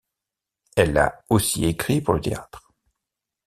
[0.75, 2.73] Elle a aussi écrit pour le théâtre.